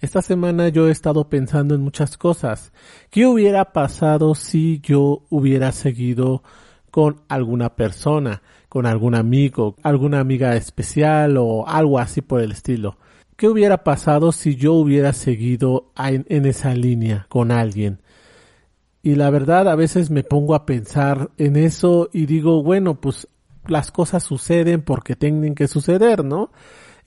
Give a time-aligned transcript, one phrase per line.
[0.00, 2.72] Esta semana yo he estado pensando en muchas cosas.
[3.10, 6.44] ¿Qué hubiera pasado si yo hubiera seguido
[6.92, 12.96] con alguna persona, con algún amigo, alguna amiga especial o algo así por el estilo?
[13.36, 18.00] ¿Qué hubiera pasado si yo hubiera seguido en, esa línea con alguien?
[19.02, 23.26] Y la verdad a veces me pongo a pensar en eso y digo, bueno, pues
[23.66, 26.52] las cosas suceden porque tienen que suceder, ¿no?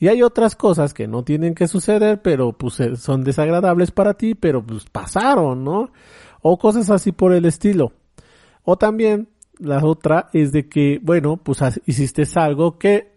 [0.02, 4.16] Y hay otras cosas que no tienen que suceder, pero pues eh, son desagradables para
[4.16, 5.92] ti, pero pues pasaron, ¿no?
[6.42, 7.94] O cosas así por el estilo.
[8.64, 9.30] O también
[9.60, 13.12] la otra es de que, bueno, pues hiciste algo que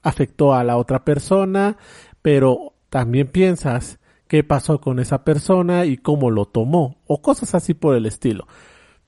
[0.00, 1.76] afectó a la otra persona,
[2.22, 7.74] pero también piensas qué pasó con esa persona y cómo lo tomó, o cosas así
[7.74, 8.46] por el estilo.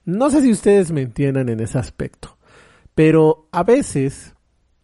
[0.05, 2.38] No sé si ustedes me entiendan en ese aspecto,
[2.97, 4.34] pero a veces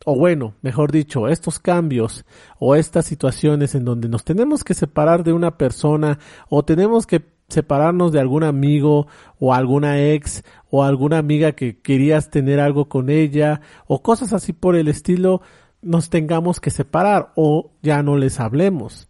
[0.09, 2.25] o bueno, mejor dicho, estos cambios
[2.61, 7.25] o estas situaciones en donde nos tenemos que separar de una persona o tenemos que
[7.49, 9.09] separarnos de algún amigo
[9.41, 14.53] o alguna ex o alguna amiga que querías tener algo con ella o cosas así
[14.53, 15.43] por el estilo,
[15.83, 19.09] nos tengamos que separar o ya no les hablemos.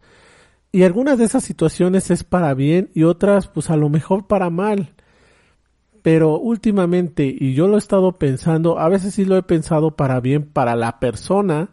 [0.72, 4.48] Y algunas de esas situaciones es para bien y otras pues a lo mejor para
[4.48, 4.94] mal.
[6.06, 10.20] Pero últimamente, y yo lo he estado pensando, a veces sí lo he pensado para
[10.20, 11.70] bien para la persona,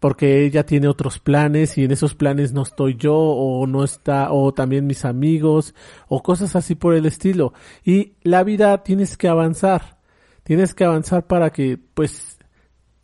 [0.00, 4.32] porque ella tiene otros planes y en esos planes no estoy yo o no está
[4.32, 5.74] o también mis amigos
[6.08, 7.52] o cosas así por el estilo.
[7.84, 9.98] Y la vida tienes que avanzar.
[10.44, 12.38] Tienes que avanzar para que pues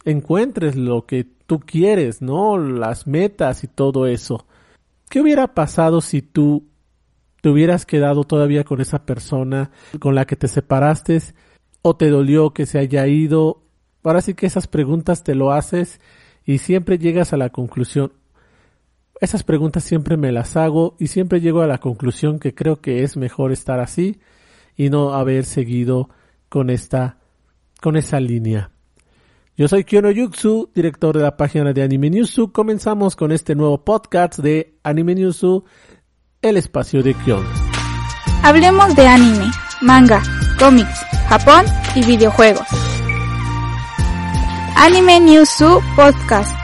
[0.07, 2.57] encuentres lo que tú quieres, ¿no?
[2.57, 4.47] Las metas y todo eso.
[5.11, 6.65] ¿Qué hubiera pasado si tú
[7.45, 11.21] te hubieras quedado todavía con esa persona con la que te separaste
[11.83, 13.61] o te dolió que se haya ido.
[14.03, 16.01] Ahora sí que esas preguntas te lo haces
[16.47, 18.15] y siempre llegas a la conclusión.
[19.21, 23.03] Esas preguntas siempre me las hago y siempre llego a la conclusión que creo que
[23.03, 24.21] es mejor estar así
[24.75, 26.09] y no haber seguido
[26.49, 27.19] con esta,
[27.83, 28.71] con esa línea.
[29.55, 32.53] Yo soy Kyono Yuxu, director de la página de Anime Newsu.
[32.53, 35.63] Comenzamos con este nuevo podcast de Anime Newsu
[36.45, 37.43] el espacio de Kyon.
[38.43, 39.51] Hablemos de anime,
[39.81, 40.23] manga,
[40.59, 42.67] cómics, Japón y videojuegos.
[44.77, 46.55] Anime News Su Podcast.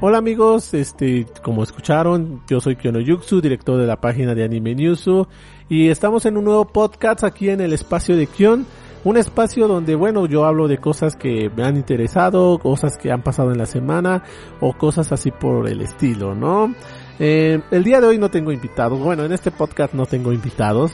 [0.00, 4.74] Hola amigos, este, como escucharon, yo soy Kyono Yuxu, director de la página de Anime
[4.74, 5.28] Newsu,
[5.68, 8.66] y estamos en un nuevo podcast aquí en el espacio de Kyon
[9.04, 13.22] un espacio donde, bueno, yo hablo de cosas que me han interesado, cosas que han
[13.22, 14.24] pasado en la semana
[14.60, 16.74] o cosas así por el estilo, ¿no?
[17.18, 18.98] Eh, el día de hoy no tengo invitados.
[18.98, 20.92] Bueno, en este podcast no tengo invitados.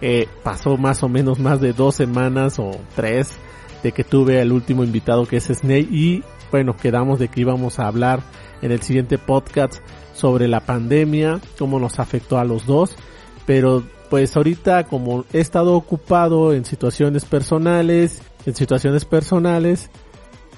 [0.00, 3.38] Eh, pasó más o menos más de dos semanas o tres
[3.82, 7.78] de que tuve el último invitado que es Snake y bueno, quedamos de que íbamos
[7.78, 8.20] a hablar
[8.62, 9.80] en el siguiente podcast
[10.14, 12.96] sobre la pandemia, cómo nos afectó a los dos,
[13.46, 19.88] pero pues ahorita como he estado ocupado en situaciones personales, en situaciones personales,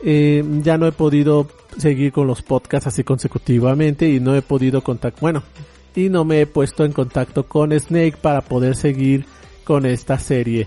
[0.03, 1.47] eh, ya no he podido
[1.77, 5.43] seguir con los podcasts así consecutivamente y no he podido contactar, bueno,
[5.95, 9.27] y no me he puesto en contacto con Snake para poder seguir
[9.65, 10.67] con esta serie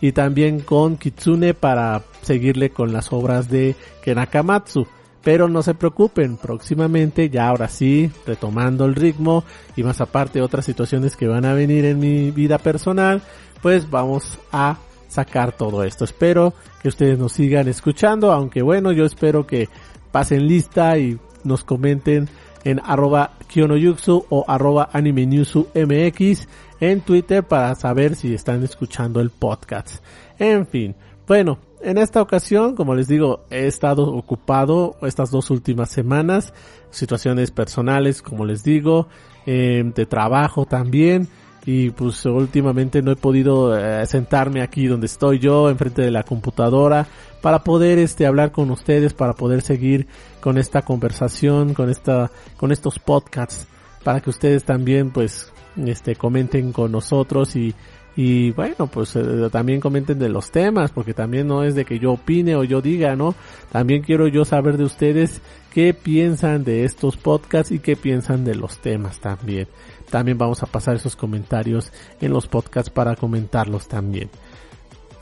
[0.00, 4.86] y también con Kitsune para seguirle con las obras de Kenakamatsu.
[5.26, 9.42] Pero no se preocupen, próximamente ya ahora sí, retomando el ritmo
[9.74, 13.20] y más aparte otras situaciones que van a venir en mi vida personal,
[13.60, 14.78] pues vamos a
[15.08, 16.04] sacar todo esto.
[16.04, 19.68] Espero que ustedes nos sigan escuchando, aunque bueno, yo espero que
[20.12, 22.28] pasen lista y nos comenten
[22.62, 26.46] en arroba kionoyuxu o arroba mx
[26.78, 30.04] en Twitter para saber si están escuchando el podcast.
[30.38, 30.94] En fin,
[31.26, 36.52] bueno, en esta ocasión, como les digo, he estado ocupado estas dos últimas semanas,
[36.90, 39.08] situaciones personales, como les digo,
[39.44, 41.28] eh, de trabajo también,
[41.64, 46.22] y pues últimamente no he podido eh, sentarme aquí donde estoy yo, enfrente de la
[46.22, 47.06] computadora,
[47.42, 50.06] para poder este hablar con ustedes, para poder seguir
[50.40, 53.66] con esta conversación, con esta, con estos podcasts,
[54.04, 57.74] para que ustedes también pues este comenten con nosotros y
[58.16, 61.98] y bueno, pues eh, también comenten de los temas, porque también no es de que
[61.98, 63.34] yo opine o yo diga, ¿no?
[63.70, 65.42] También quiero yo saber de ustedes
[65.74, 69.68] qué piensan de estos podcasts y qué piensan de los temas también.
[70.08, 74.30] También vamos a pasar esos comentarios en los podcasts para comentarlos también.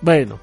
[0.00, 0.38] Bueno,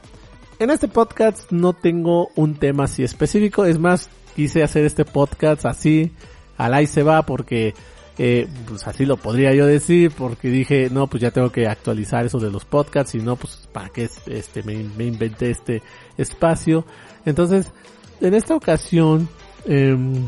[0.60, 5.66] en este podcast no tengo un tema así específico, es más, quise hacer este podcast
[5.66, 6.12] así,
[6.58, 7.74] al ahí se va, porque
[8.18, 12.26] eh, pues así lo podría yo decir porque dije, no, pues ya tengo que actualizar
[12.26, 15.82] eso de los podcasts y no, pues para qué este, me, me inventé este
[16.18, 16.86] espacio.
[17.26, 17.72] Entonces,
[18.20, 19.30] en esta ocasión
[19.66, 20.28] em,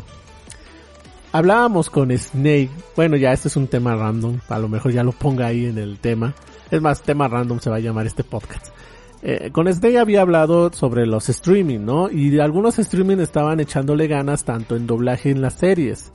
[1.32, 2.72] hablábamos con Snake.
[2.96, 4.40] Bueno, ya este es un tema random.
[4.50, 6.34] A lo mejor ya lo ponga ahí en el tema.
[6.72, 8.68] Es más, tema random se va a llamar este podcast.
[9.22, 12.10] Eh, con Snake había hablado sobre los streaming, ¿no?
[12.10, 16.12] Y algunos streaming estaban echándole ganas tanto en doblaje en las series.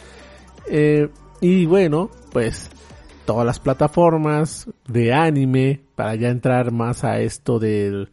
[0.66, 1.08] Eh,
[1.40, 2.70] y bueno, pues
[3.24, 8.10] todas las plataformas de anime para ya entrar más a esto del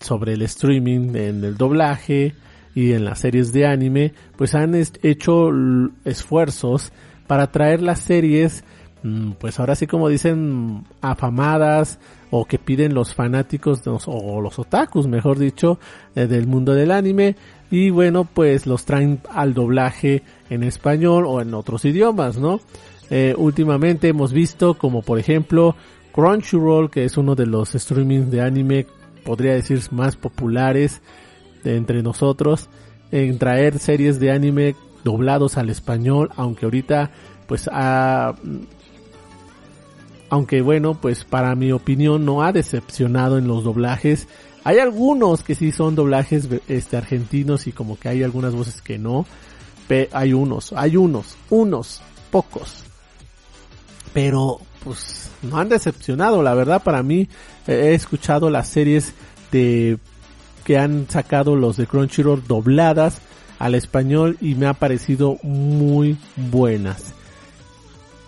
[0.00, 2.34] sobre el streaming en el doblaje
[2.74, 5.50] y en las series de anime, pues han hecho
[6.04, 6.92] esfuerzos
[7.26, 8.64] para traer las series,
[9.02, 11.98] mm, pues ahora sí como dicen, afamadas
[12.30, 15.78] o que piden los fanáticos o los otakus, mejor dicho,
[16.14, 17.36] eh, del mundo del anime
[17.70, 22.60] y bueno, pues los traen al doblaje en español o en otros idiomas, ¿no?
[23.10, 25.76] Eh, últimamente hemos visto como por ejemplo
[26.12, 28.86] Crunchyroll, que es uno de los streamings de anime,
[29.24, 31.02] podría decir más populares,
[31.64, 32.68] entre nosotros
[33.10, 34.74] en traer series de anime
[35.04, 37.10] doblados al español, aunque ahorita
[37.46, 38.34] pues ha
[40.30, 44.26] aunque bueno, pues para mi opinión no ha decepcionado en los doblajes.
[44.64, 48.98] Hay algunos que sí son doblajes este argentinos y como que hay algunas voces que
[48.98, 49.26] no.
[49.86, 52.00] Pero hay unos, hay unos, unos,
[52.30, 52.82] pocos.
[54.14, 57.28] Pero pues no han decepcionado, la verdad para mí
[57.66, 59.12] he escuchado las series
[59.52, 59.98] de
[60.64, 63.20] que han sacado los de Crunchyroll dobladas
[63.58, 67.12] al español y me ha parecido muy buenas.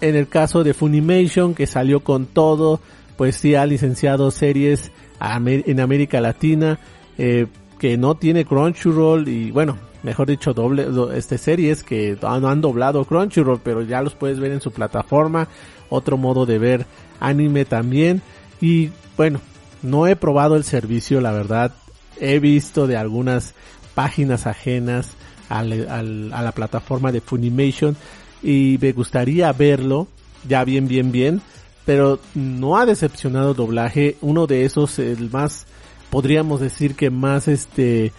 [0.00, 2.80] En el caso de Funimation que salió con todo,
[3.16, 6.78] pues sí ha licenciado series en América Latina
[7.18, 7.46] eh,
[7.78, 13.04] que no tiene Crunchyroll y bueno, mejor dicho, doble, este series que no han doblado
[13.04, 15.48] Crunchyroll, pero ya los puedes ver en su plataforma,
[15.90, 16.86] otro modo de ver
[17.20, 18.22] anime también.
[18.60, 19.40] Y bueno,
[19.82, 21.72] no he probado el servicio, la verdad,
[22.18, 23.54] he visto de algunas
[23.94, 25.10] páginas ajenas
[25.48, 27.96] a la plataforma de Funimation
[28.42, 30.08] y me gustaría verlo.
[30.48, 31.42] Ya bien bien bien
[31.86, 34.16] pero no ha decepcionado doblaje.
[34.20, 35.66] Uno de esos el más
[36.10, 38.12] podríamos decir que más este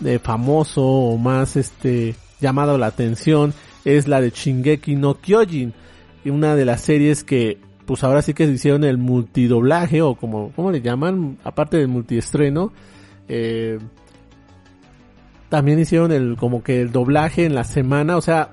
[0.00, 5.74] de famoso o más este llamado la atención es la de Shingeki no Kyojin.
[6.24, 10.52] Una de las series que pues ahora sí que se hicieron el multidoblaje o como
[10.56, 12.72] ¿cómo le llaman aparte del multiestreno
[13.28, 13.78] eh,
[15.50, 18.52] también hicieron el como que el doblaje en la semana, o sea,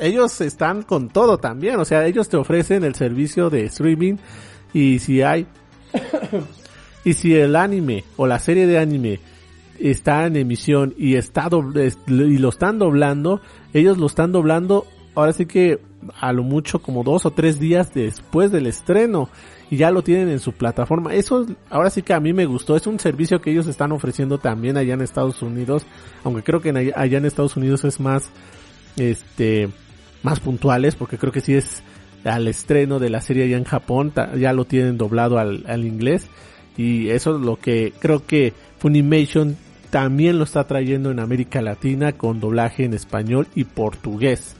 [0.00, 4.16] ellos están con todo también, o sea, ellos te ofrecen el servicio de streaming
[4.72, 5.46] y si hay
[7.04, 9.20] y si el anime o la serie de anime
[9.78, 11.48] está en emisión y está
[12.06, 13.40] y lo están doblando,
[13.72, 15.80] ellos lo están doblando ahora sí que
[16.20, 19.28] a lo mucho como dos o tres días después del estreno
[19.70, 21.14] y ya lo tienen en su plataforma.
[21.14, 22.76] Eso ahora sí que a mí me gustó.
[22.76, 25.84] Es un servicio que ellos están ofreciendo también allá en Estados Unidos,
[26.24, 28.30] aunque creo que allá en Estados Unidos es más,
[28.96, 29.68] este,
[30.22, 31.82] más puntuales, porque creo que sí es
[32.24, 36.26] al estreno de la serie allá en Japón, ya lo tienen doblado al, al inglés
[36.76, 39.56] y eso es lo que creo que Funimation
[39.90, 44.54] también lo está trayendo en América Latina con doblaje en español y portugués.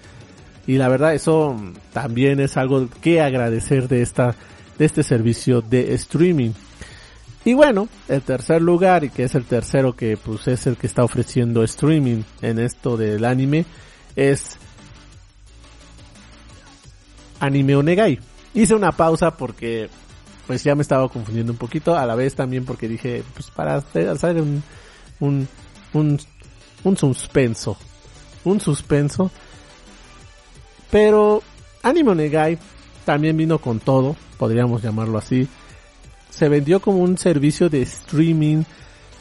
[0.66, 1.56] Y la verdad eso
[1.92, 4.34] también es algo que agradecer de esta
[4.78, 6.50] de este servicio de streaming.
[7.44, 10.86] Y bueno, el tercer lugar, y que es el tercero que pues es el que
[10.86, 13.64] está ofreciendo streaming en esto del anime,
[14.16, 14.58] es
[17.40, 18.18] Anime Onegai.
[18.54, 19.88] Hice una pausa porque
[20.46, 23.76] pues ya me estaba confundiendo un poquito, a la vez también porque dije, pues para
[23.76, 24.62] hacer, un,
[25.20, 25.46] un,
[25.92, 26.18] un,
[26.84, 27.76] un suspenso,
[28.44, 29.30] un suspenso.
[30.90, 31.42] Pero
[31.82, 32.58] Anime Onegai
[33.04, 35.46] también vino con todo, podríamos llamarlo así.
[36.30, 38.64] Se vendió como un servicio de streaming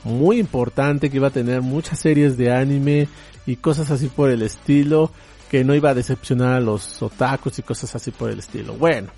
[0.06, 3.10] muy importante que iba a tener muchas series de anime
[3.46, 5.12] y cosas así por el estilo,
[5.50, 8.74] que no iba a decepcionar a los otakus y cosas así por el estilo.
[8.74, 9.10] Bueno,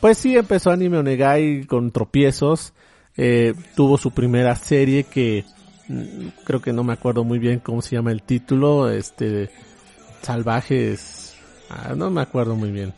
[0.00, 2.72] pues sí empezó Anime Onegai con tropiezos,
[3.16, 5.44] eh, tuvo su primera serie que
[5.88, 9.50] mm, creo que no me acuerdo muy bien cómo se llama el título, este
[10.22, 11.36] salvajes,
[11.70, 12.92] ah, no me acuerdo muy bien,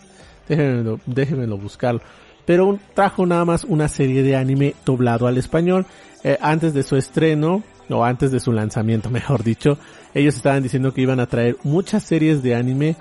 [0.48, 2.00] déjenmelo, déjenmelo buscarlo
[2.48, 5.84] pero trajo nada más una serie de anime doblado al español.
[6.24, 9.76] Eh, antes de su estreno, o antes de su lanzamiento, mejor dicho,
[10.14, 12.96] ellos estaban diciendo que iban a traer muchas series de anime,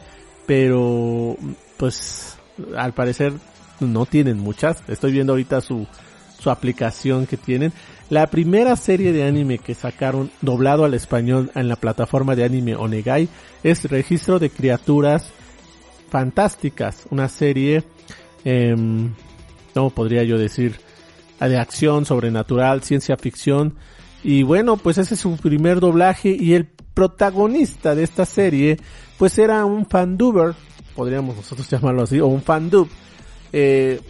[0.46, 1.38] pero
[1.78, 2.38] pues
[2.76, 3.34] al parecer
[3.80, 4.84] no tienen muchas.
[4.88, 5.88] Estoy viendo ahorita su,
[6.40, 7.74] su aplicación que tienen.
[8.10, 12.76] La primera serie de anime que sacaron doblado al español en la plataforma de anime
[12.76, 13.28] Onegai
[13.64, 15.30] es Registro de Criaturas
[16.10, 17.84] Fantásticas, una serie
[18.46, 18.74] eh,
[19.76, 19.90] ¿no?
[19.90, 20.80] Podría yo decir,
[21.40, 23.76] de acción, sobrenatural, ciencia ficción.
[24.24, 26.66] Y bueno, pues ese es su primer doblaje y el
[26.98, 28.80] protagonista de esta serie,
[29.20, 30.56] pues era un fanduber,
[30.96, 32.90] podríamos nosotros llamarlo así, o un fandub,
[33.54, 34.02] eh,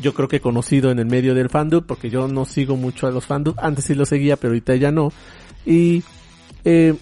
[0.00, 3.10] yo creo que conocido en el medio del fandub, porque yo no sigo mucho a
[3.10, 5.12] los fandub, antes sí lo seguía, pero ahorita ya no,
[5.66, 6.02] y
[6.64, 6.94] eh,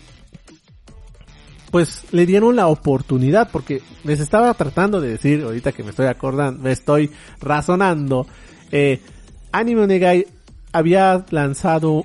[1.70, 6.06] pues le dieron la oportunidad, porque les estaba tratando de decir, ahorita que me estoy
[6.06, 8.26] acordando, me estoy razonando,
[8.72, 9.00] eh,
[9.52, 10.26] Anime Onegai
[10.72, 12.02] había lanzado,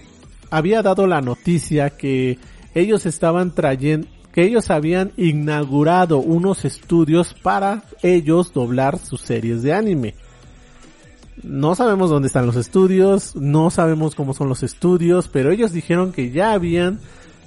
[0.52, 2.38] había dado la noticia que
[2.74, 9.74] ellos estaban trayendo, que ellos habían inaugurado unos estudios para ellos doblar sus series de
[9.74, 10.16] anime.
[11.44, 16.12] No sabemos dónde están los estudios, no sabemos cómo son los estudios, pero ellos dijeron
[16.12, 17.00] que ya habían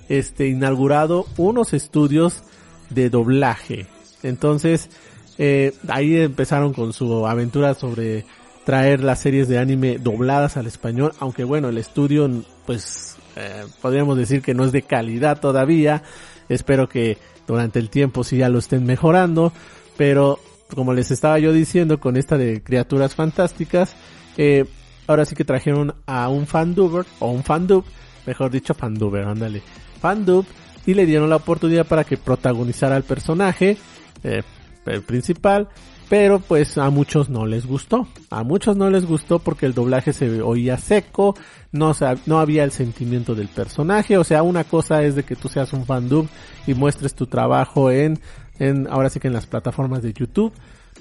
[0.08, 2.42] este inaugurado unos estudios
[2.90, 3.86] de doblaje.
[4.22, 4.90] Entonces,
[5.38, 8.24] eh, ahí empezaron con su aventura sobre
[8.64, 12.28] traer las series de anime dobladas al español, aunque bueno, el estudio
[12.66, 16.02] pues eh, podríamos decir que no es de calidad todavía.
[16.48, 19.52] Espero que durante el tiempo sí ya lo estén mejorando,
[19.96, 20.38] pero
[20.74, 23.94] como les estaba yo diciendo con esta de criaturas fantásticas,
[24.36, 24.64] eh,
[25.06, 27.84] ahora sí que trajeron a un fanduber o un fandub,
[28.26, 29.62] mejor dicho fanduber, ándale,
[30.00, 30.46] fandub
[30.86, 33.76] y le dieron la oportunidad para que protagonizara el personaje
[34.22, 34.42] eh,
[34.86, 35.68] el principal
[36.08, 38.06] pero pues a muchos no les gustó.
[38.30, 41.34] A muchos no les gustó porque el doblaje se oía seco,
[41.72, 41.92] no,
[42.26, 45.72] no había el sentimiento del personaje, o sea, una cosa es de que tú seas
[45.72, 46.28] un fandub
[46.66, 48.18] y muestres tu trabajo en,
[48.58, 50.52] en, ahora sí que en las plataformas de YouTube,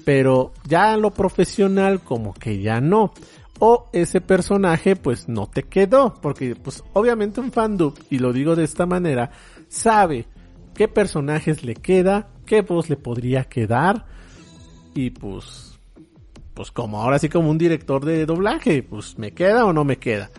[0.04, 3.12] pero ya lo profesional como que ya no.
[3.60, 8.56] O ese personaje pues no te quedó, porque pues obviamente un fandub, y lo digo
[8.56, 9.30] de esta manera,
[9.68, 10.26] sabe
[10.74, 14.06] qué personajes le queda, qué voz le podría quedar,
[14.94, 15.78] y pues,
[16.54, 19.98] pues como ahora sí como un director de doblaje, pues me queda o no me
[19.98, 20.30] queda.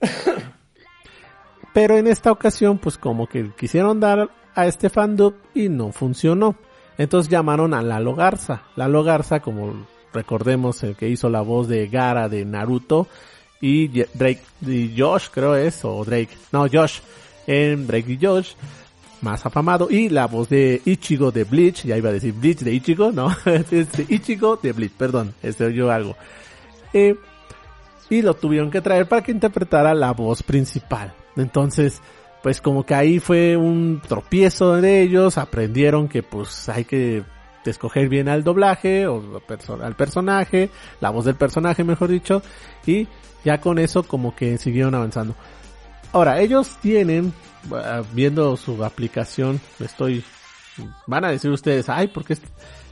[1.74, 6.56] Pero en esta ocasión, pues como que quisieron dar a este fandom y no funcionó.
[6.96, 8.62] Entonces llamaron a Lalo Garza.
[8.74, 13.06] Lalo Garza, como recordemos, el que hizo la voz de Gara de Naruto
[13.60, 17.00] y Drake y Josh, creo es, o Drake, no, Josh,
[17.46, 18.52] en Drake y Josh,
[19.20, 22.72] más afamado y la voz de Ichigo de Bleach, ya iba a decir Bleach de
[22.72, 26.16] Ichigo, no, es de Ichigo de Bleach, perdón, este oyó algo.
[26.92, 27.16] Eh,
[28.10, 31.12] y lo tuvieron que traer para que interpretara la voz principal.
[31.36, 32.00] Entonces,
[32.42, 37.24] pues como que ahí fue un tropiezo de ellos, aprendieron que pues hay que
[37.64, 39.22] escoger bien al doblaje o
[39.82, 40.70] al personaje,
[41.00, 42.42] la voz del personaje mejor dicho,
[42.86, 43.06] y
[43.44, 45.34] ya con eso como que siguieron avanzando.
[46.12, 47.32] Ahora, ellos tienen
[47.72, 50.24] Ah, viendo su aplicación, estoy,
[51.06, 52.36] van a decir ustedes, ay, ¿por qué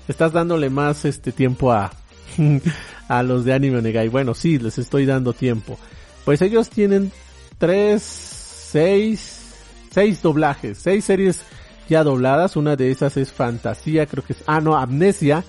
[0.07, 1.93] estás dándole más este tiempo a,
[3.09, 4.09] a los de Anime Onegai?
[4.09, 5.79] Bueno, sí, les estoy dando tiempo.
[6.25, 7.13] Pues ellos tienen
[7.59, 9.55] tres, seis,
[9.91, 11.43] seis doblajes, seis series
[11.89, 12.57] ya dobladas.
[12.57, 15.45] Una de esas es Fantasía, creo que es, ah, no, Amnesia,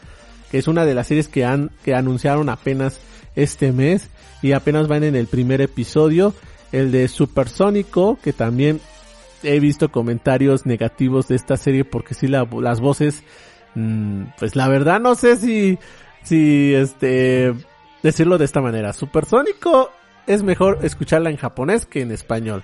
[0.52, 3.00] que es una de las series que han, que anunciaron apenas
[3.36, 4.10] este mes
[4.42, 6.34] y apenas van en el primer episodio.
[6.72, 8.82] El de Supersónico, que también
[9.44, 13.24] he visto comentarios negativos de esta serie porque sí la, las voces,
[13.76, 15.78] mm, pues la verdad no sé si,
[16.24, 17.54] si este,
[18.04, 18.94] decirlo de esta manera.
[18.94, 19.92] Supersónico
[20.26, 22.64] es mejor escucharla en japonés que en español.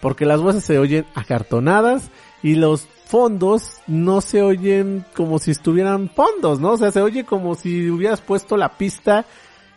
[0.00, 2.10] Porque las voces se oyen acartonadas
[2.42, 6.72] y los fondos no se oyen como si estuvieran fondos, ¿no?
[6.72, 9.26] O sea, se oye como si hubieras puesto la pista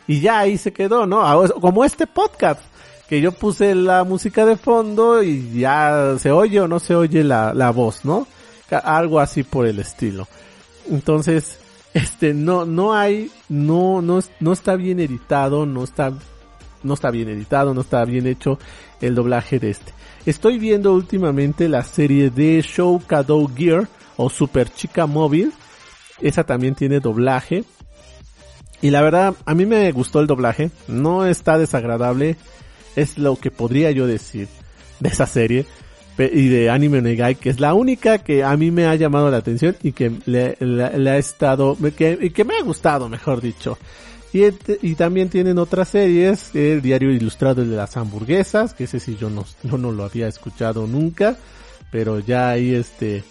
[0.07, 1.21] y ya ahí se quedó, ¿no?
[1.59, 2.61] Como este podcast
[3.07, 7.23] que yo puse la música de fondo y ya se oye o no se oye
[7.23, 8.27] la, la voz, ¿no?
[8.69, 10.27] Algo así por el estilo.
[10.89, 11.59] Entonces,
[11.93, 16.13] este, no, no hay, no, no, no está bien editado, no está,
[16.83, 18.57] no está bien editado, no está bien hecho
[19.01, 19.93] el doblaje de este.
[20.25, 25.53] Estoy viendo últimamente la serie de Show Kado Gear o Super Chica Móvil.
[26.19, 27.63] Esa también tiene doblaje.
[28.81, 30.71] Y la verdad, a mí me gustó el doblaje.
[30.87, 32.37] No está desagradable
[32.95, 34.47] es lo que podría yo decir
[34.99, 35.65] de esa serie
[36.17, 39.37] y de Anime Negai, que es la única que a mí me ha llamado la
[39.37, 43.77] atención y que le, ha estado, que, y que me ha gustado, mejor dicho.
[44.31, 44.43] Y,
[44.81, 49.29] y también tienen otras series, el diario ilustrado de las hamburguesas, que ese sí yo
[49.29, 51.37] no, yo no lo había escuchado nunca,
[51.91, 53.23] pero ya ahí este,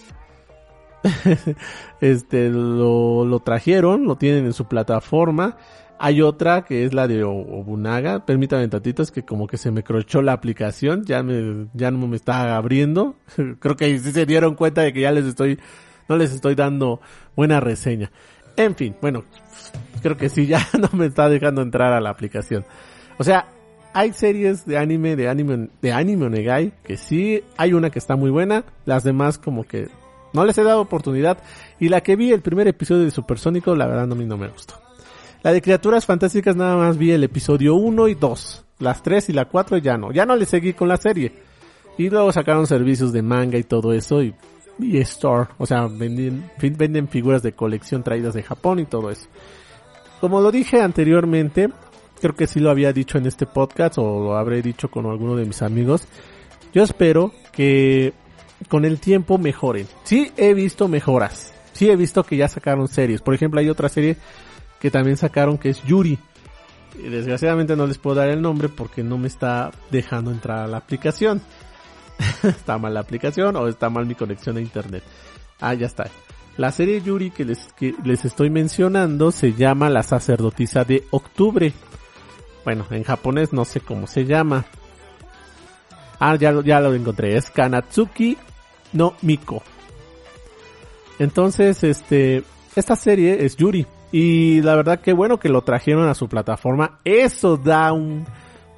[2.01, 5.57] este lo, lo trajeron, lo tienen en su plataforma
[5.99, 8.25] hay otra que es la de Obunaga.
[8.27, 11.05] Permítame tantito, es que como que se me crochó la aplicación.
[11.05, 13.17] Ya me, ya no me está abriendo.
[13.61, 15.59] Creo que sí se dieron cuenta de que ya les estoy,
[16.09, 17.01] no les estoy dando
[17.37, 18.11] buena reseña.
[18.57, 19.25] En fin, bueno,
[20.01, 22.65] creo que sí, ya no me está dejando entrar a la aplicación.
[23.19, 23.49] O sea,
[23.93, 28.15] hay series de anime, de anime, de anime onegai, que sí, hay una que está
[28.15, 29.89] muy buena, las demás como que
[30.33, 31.39] no les he dado oportunidad,
[31.81, 34.84] y la que vi el primer episodio de Supersónico, la verdad a no me gustó.
[35.45, 39.33] La de Criaturas Fantásticas nada más vi el episodio 1 y 2, las 3 y
[39.35, 41.33] la 4 ya no, ya no le seguí con la serie.
[41.99, 44.35] Y luego sacaron servicios de manga y todo eso y,
[44.79, 49.29] y store, o sea, venden, venden figuras de colección traídas de Japón y todo eso.
[50.19, 51.69] Como lo dije anteriormente,
[52.23, 55.37] creo que sí lo había dicho en este podcast o lo habré dicho con alguno
[55.37, 56.09] de mis amigos.
[56.73, 58.15] Yo espero que
[58.71, 59.87] con el tiempo mejoren.
[60.05, 61.53] Sí he visto mejoras.
[61.75, 63.21] Sí he visto que ya sacaron series.
[63.21, 64.17] Por ejemplo, hay otra serie
[64.85, 66.19] que también sacaron que es Yuri.
[67.03, 70.77] Desgraciadamente no les puedo dar el nombre porque no me está dejando entrar a la
[70.77, 71.41] aplicación.
[72.43, 75.03] está mal la aplicación o está mal mi conexión a internet.
[75.59, 76.11] Ah, ya está.
[76.59, 81.73] La serie Yuri que les, que les estoy mencionando se llama La sacerdotisa de octubre.
[82.67, 84.67] Bueno, en japonés no sé cómo se llama.
[86.21, 87.39] Ah, ya, ya lo encontré.
[87.39, 88.37] Es Kanatsuki
[88.93, 89.63] no Miko.
[91.19, 92.45] Entonces, este,
[92.77, 93.87] esta serie es Yuri.
[94.17, 97.01] Y la verdad que bueno que lo trajeron a su plataforma.
[97.03, 98.25] Eso da un,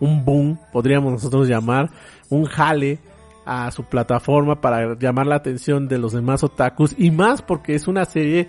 [0.01, 1.91] un boom, podríamos nosotros llamar,
[2.31, 3.01] un jale
[3.45, 6.95] a su plataforma para llamar la atención de los demás otakus.
[6.97, 8.49] Y más porque es una serie,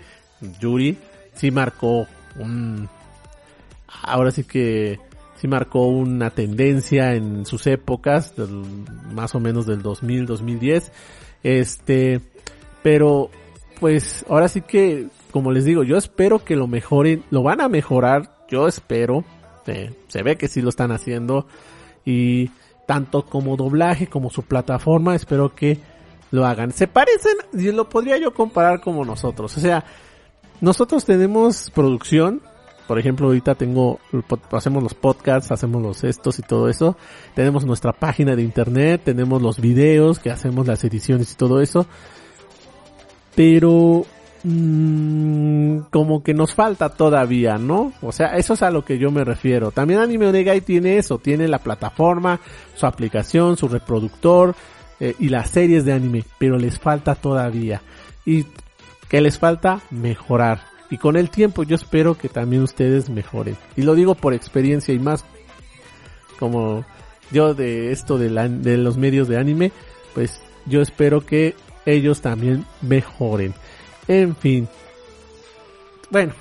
[0.61, 0.97] Yuri,
[1.33, 2.07] sí marcó
[2.39, 2.87] un,
[4.03, 4.97] ahora sí que
[5.35, 8.33] sí marcó una tendencia en sus épocas,
[9.11, 10.89] más o menos del 2000, 2010.
[11.43, 12.21] Este,
[12.81, 13.29] pero
[13.81, 17.69] pues ahora sí que, como les digo, yo espero que lo mejoren, lo van a
[17.69, 19.23] mejorar, yo espero,
[19.65, 21.47] se ve que sí lo están haciendo
[22.05, 22.49] y
[22.85, 25.79] tanto como doblaje como su plataforma, espero que
[26.31, 26.71] lo hagan.
[26.71, 29.83] Se parecen, y lo podría yo comparar como nosotros, o sea,
[30.61, 32.41] nosotros tenemos producción,
[32.87, 33.99] por ejemplo, ahorita tengo,
[34.51, 36.95] hacemos los podcasts, hacemos los estos y todo eso.
[37.35, 41.85] Tenemos nuestra página de internet, tenemos los videos que hacemos las ediciones y todo eso.
[43.35, 44.05] Pero,
[44.43, 47.93] mmm, como que nos falta todavía, ¿no?
[48.01, 49.71] O sea, eso es a lo que yo me refiero.
[49.71, 52.39] También Anime Onegai tiene eso, tiene la plataforma,
[52.75, 54.55] su aplicación, su reproductor
[54.99, 57.81] eh, y las series de anime, pero les falta todavía.
[58.25, 58.45] Y
[59.09, 63.57] que les falta mejorar y con el tiempo yo espero que también ustedes mejoren.
[63.75, 65.25] Y lo digo por experiencia y más
[66.39, 66.85] como
[67.31, 68.29] yo de esto de,
[68.77, 69.71] los medios de anime,
[70.13, 73.53] pues yo espero que ellos también mejoren.
[74.07, 74.67] En fin.
[76.09, 76.33] Bueno,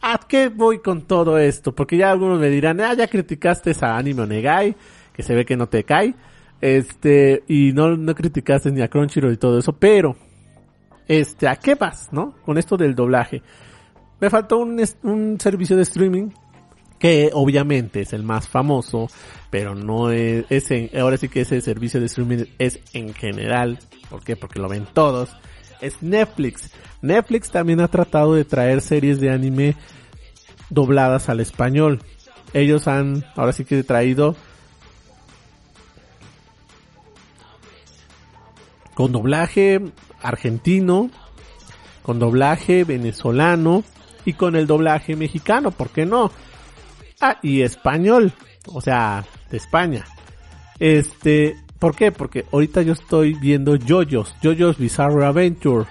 [0.00, 1.74] ¿a qué voy con todo esto?
[1.74, 4.76] Porque ya algunos me dirán, ah, ya criticaste a Anime Onegai,
[5.12, 6.14] que se ve que no te cae.
[6.60, 10.16] Este, y no, no criticaste ni a Crunchyroll y todo eso, pero,
[11.08, 12.34] este, ¿a qué vas, no?
[12.44, 13.42] Con esto del doblaje.
[14.20, 16.30] Me faltó un, un servicio de streaming
[17.02, 19.08] que obviamente es el más famoso,
[19.50, 20.46] pero no es,
[20.96, 24.36] ahora sí que ese servicio de streaming es en general, ¿por qué?
[24.36, 25.36] Porque lo ven todos,
[25.82, 26.70] es Netflix.
[27.02, 29.76] Netflix también ha tratado de traer series de anime
[30.70, 32.00] dobladas al español.
[32.54, 34.34] Ellos han, ahora sí que traído
[38.94, 39.80] con doblaje
[40.22, 41.10] argentino,
[42.02, 43.84] con doblaje venezolano,
[44.24, 46.30] y con el doblaje mexicano, ¿por qué no?
[47.20, 48.32] Ah, y español,
[48.66, 50.04] o sea, de España.
[50.78, 52.12] Este, ¿por qué?
[52.12, 55.86] Porque ahorita yo estoy viendo JoJo's, JoJo's Bizarre Adventure.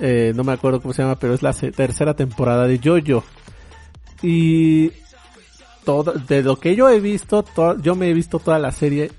[0.00, 3.24] Eh, no me acuerdo cómo se llama, pero es la tercera temporada de JoJo.
[4.22, 4.92] Y
[5.84, 7.44] todo, de lo que yo he visto,
[7.82, 9.10] yo me he visto toda la serie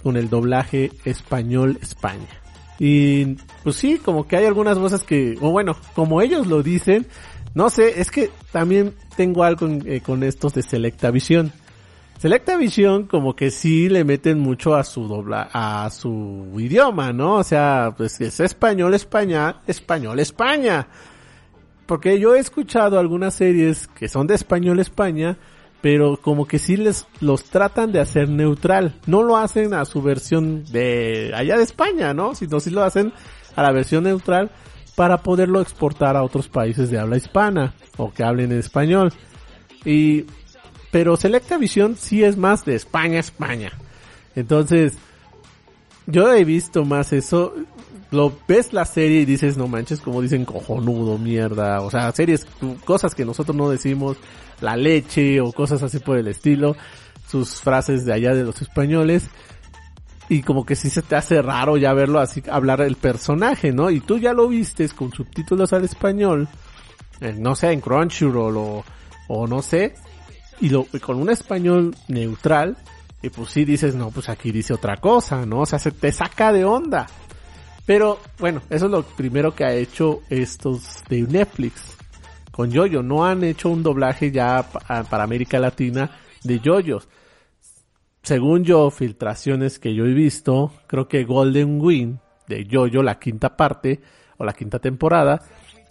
[0.00, 2.28] con el doblaje español España.
[2.78, 7.04] Y pues sí, como que hay algunas cosas que, o bueno, como ellos lo dicen,
[7.52, 11.52] no sé, es que también tengo algo eh, con estos de Selecta Visión.
[12.20, 17.36] Selecta Visión como que sí le meten mucho a su dobla, a su idioma, ¿no?
[17.36, 20.86] O sea, pues es español, España, español, España.
[21.86, 25.38] Porque yo he escuchado algunas series que son de español, España,
[25.80, 29.00] pero como que sí les los tratan de hacer neutral.
[29.06, 32.34] No lo hacen a su versión de allá de España, ¿no?
[32.34, 33.14] Sino sí lo hacen
[33.56, 34.50] a la versión neutral
[34.94, 39.10] para poderlo exportar a otros países de habla hispana o que hablen en español.
[39.86, 40.26] Y,
[40.90, 43.72] pero Selecta Visión sí es más de España, España.
[44.34, 44.94] Entonces,
[46.06, 47.54] yo he visto más eso.
[48.10, 51.80] Lo ves la serie y dices, no manches, como dicen cojonudo, mierda.
[51.80, 52.46] O sea, series,
[52.84, 54.16] cosas que nosotros no decimos,
[54.60, 56.76] la leche o cosas así por el estilo.
[57.28, 59.30] Sus frases de allá de los españoles
[60.30, 63.90] y como que sí se te hace raro ya verlo así hablar el personaje, ¿no?
[63.90, 66.48] Y tú ya lo vistes con subtítulos al español,
[67.36, 68.84] no sé, en Crunchyroll o,
[69.26, 69.94] o no sé,
[70.60, 72.76] y lo, con un español neutral,
[73.22, 75.60] y pues sí dices, no, pues aquí dice otra cosa, ¿no?
[75.60, 77.06] O sea, se te saca de onda.
[77.86, 81.96] Pero bueno, eso es lo primero que ha hecho estos de Netflix
[82.50, 83.02] con Yoyo.
[83.02, 86.10] No han hecho un doblaje ya para América Latina
[86.44, 87.08] de Yoyos.
[88.22, 93.56] Según yo, filtraciones que yo he visto, creo que Golden Wing de Yoyo, la quinta
[93.56, 94.00] parte
[94.36, 95.42] o la quinta temporada,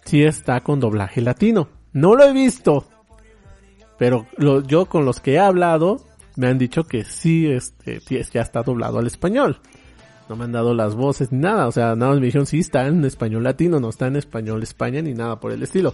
[0.06, 1.70] sí está con doblaje latino.
[1.92, 2.88] No lo he visto,
[4.00, 4.26] pero
[4.66, 6.02] yo con los que he hablado
[6.38, 8.00] me han dicho que sí, este,
[8.32, 9.60] ya está doblado al español.
[10.30, 12.60] No me han dado las voces ni nada, o sea, nada más me dijeron sí
[12.60, 15.94] está en español latino, no está en español España ni nada por el estilo.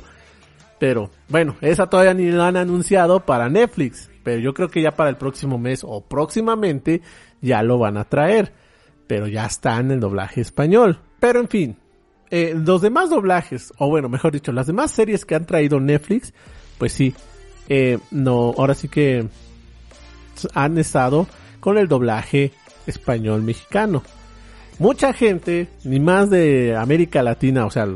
[0.78, 4.92] Pero bueno, esa todavía ni la han anunciado para Netflix, pero yo creo que ya
[4.92, 7.02] para el próximo mes o próximamente
[7.42, 8.54] ya lo van a traer,
[9.08, 11.00] pero ya está en el doblaje español.
[11.20, 11.78] Pero en fin,
[12.30, 16.34] eh, los demás doblajes, o bueno, mejor dicho, las demás series que han traído Netflix,
[16.78, 17.16] pues sí,
[17.70, 19.28] eh, no, ahora sí que
[20.54, 21.28] han estado
[21.60, 22.52] con el doblaje
[22.86, 24.04] español mexicano.
[24.78, 27.88] Mucha gente, ni más de América Latina, o sea,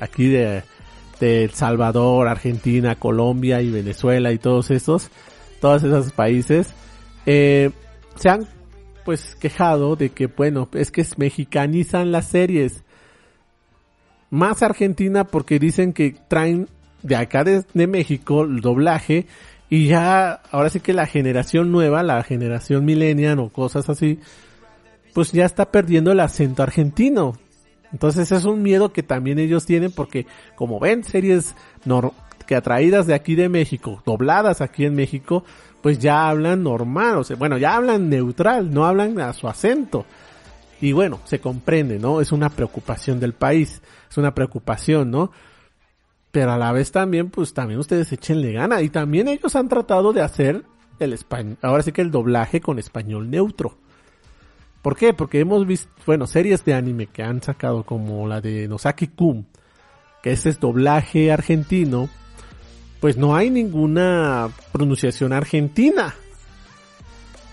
[0.00, 0.62] aquí de,
[1.20, 5.10] El Salvador, Argentina, Colombia y Venezuela y todos esos,
[5.60, 6.72] todos esos países,
[7.26, 7.70] eh,
[8.16, 8.48] se han
[9.04, 12.82] pues quejado de que bueno, es que mexicanizan las series.
[14.30, 16.68] Más Argentina porque dicen que traen
[17.02, 19.26] de acá de, de México el doblaje
[19.72, 24.20] y ya, ahora sí que la generación nueva, la generación millennial o cosas así,
[25.14, 27.38] pues ya está perdiendo el acento argentino.
[27.90, 31.54] Entonces es un miedo que también ellos tienen porque como ven series
[32.46, 35.42] que atraídas de aquí de México, dobladas aquí en México,
[35.80, 40.04] pues ya hablan normal, o sea, bueno, ya hablan neutral, no hablan a su acento.
[40.82, 42.20] Y bueno, se comprende, ¿no?
[42.20, 45.30] Es una preocupación del país, es una preocupación, ¿no?
[46.32, 48.80] Pero a la vez también, pues también ustedes échenle gana.
[48.80, 50.64] Y también ellos han tratado de hacer
[50.98, 53.76] el español, ahora sí que el doblaje con español neutro.
[54.80, 55.12] ¿Por qué?
[55.12, 59.46] Porque hemos visto, bueno, series de anime que han sacado como la de Nosaki Kun,
[60.22, 62.08] que ese es doblaje argentino,
[63.00, 66.14] pues no hay ninguna pronunciación argentina.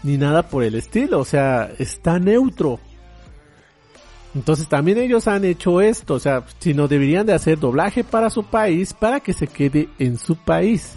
[0.04, 2.80] Ni nada por el estilo, o sea, está neutro.
[4.36, 8.30] Entonces también ellos han hecho esto, o sea, si no deberían de hacer doblaje para
[8.30, 10.96] su país para que se quede en su país.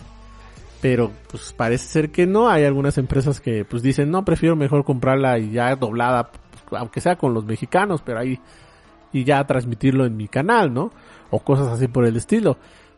[0.82, 4.84] Pero pues parece ser que no, hay algunas empresas que pues dicen, no, prefiero mejor
[4.84, 6.30] comprarla y ya doblada,
[6.72, 8.38] aunque sea con los mexicanos, pero ahí
[9.12, 10.90] y ya transmitirlo en mi canal, ¿no?
[11.30, 12.56] O cosas así por el estilo.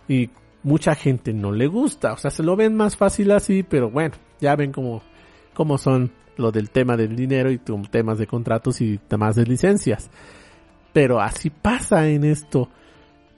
[0.09, 0.31] Y
[0.63, 4.15] mucha gente no le gusta, o sea, se lo ven más fácil así, pero bueno,
[4.41, 5.03] ya ven cómo,
[5.53, 7.59] cómo son lo del tema del dinero y
[7.91, 10.11] temas de contratos y temas de licencias.
[10.93, 12.69] Pero así pasa en esto,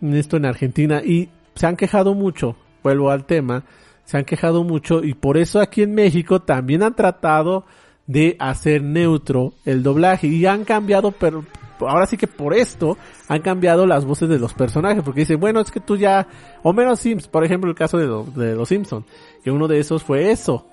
[0.00, 3.64] en esto en Argentina y se han quejado mucho, vuelvo al tema,
[4.04, 7.64] se han quejado mucho y por eso aquí en México también han tratado
[8.06, 11.44] de hacer neutro el doblaje y han cambiado, pero
[11.80, 12.96] ahora sí que por esto
[13.28, 16.28] han cambiado las voces de los personajes, porque dicen, bueno, es que tú ya,
[16.62, 19.06] o menos Sims, por ejemplo el caso de, de los Simpsons,
[19.42, 20.66] que uno de esos fue eso,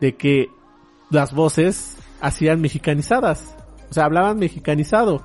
[0.00, 0.48] de que
[1.10, 3.56] las voces hacían mexicanizadas.
[3.90, 5.22] O sea, hablaban mexicanizado.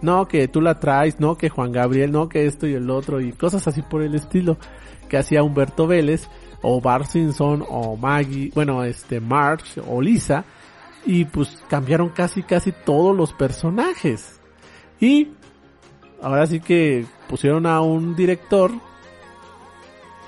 [0.00, 3.20] No, que tú la traes, no, que Juan Gabriel, no, que esto y el otro,
[3.20, 4.58] y cosas así por el estilo.
[5.08, 6.28] Que hacía Humberto Vélez,
[6.60, 10.44] o Bar Simpson, o Maggie, bueno, este, March, o Lisa.
[11.04, 14.40] Y pues cambiaron casi, casi todos los personajes.
[15.00, 15.32] Y
[16.20, 18.72] ahora sí que pusieron a un director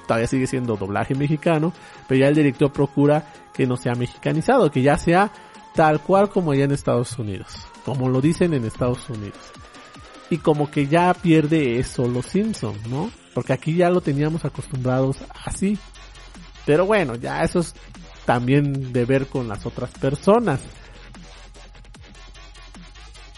[0.06, 1.72] todavía sigue siendo doblaje mexicano,
[2.06, 5.30] pero ya el director procura que no sea mexicanizado, que ya sea
[5.74, 9.38] tal cual como allá en Estados Unidos, como lo dicen en Estados Unidos.
[10.30, 13.10] Y como que ya pierde eso los Simpsons, ¿no?
[13.34, 15.78] Porque aquí ya lo teníamos acostumbrados así.
[16.64, 17.74] Pero bueno, ya eso es
[18.24, 20.60] también de ver con las otras personas.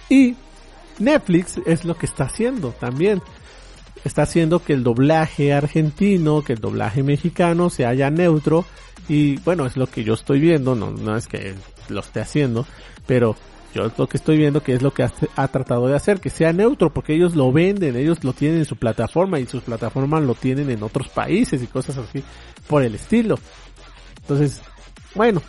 [0.08, 0.36] Y
[0.98, 3.20] Netflix es lo que está haciendo también
[4.06, 8.64] está haciendo que el doblaje argentino, que el doblaje mexicano se haya neutro
[9.08, 11.54] y bueno, es lo que yo estoy viendo, no, no es que
[11.88, 12.66] lo esté haciendo,
[13.06, 13.36] pero
[13.74, 16.52] yo lo que estoy viendo que es lo que ha, tratado de hacer, que sea
[16.52, 20.34] neutro, porque ellos lo venden, ellos lo tienen en su plataforma y sus plataformas lo
[20.34, 22.24] tienen en otros países y cosas así
[22.68, 23.38] por el estilo.
[24.22, 24.62] Entonces,
[25.14, 25.42] bueno,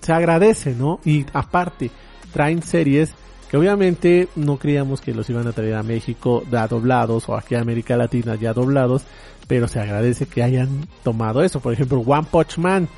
[0.00, 1.00] se agradece, ¿no?
[1.04, 1.90] Y aparte,
[2.32, 3.14] traen series
[3.52, 7.54] que obviamente no creíamos que los iban a traer a México ya doblados o aquí
[7.54, 9.04] a América Latina ya doblados,
[9.46, 11.60] pero se agradece que hayan tomado eso.
[11.60, 12.88] Por ejemplo, One Punch Man.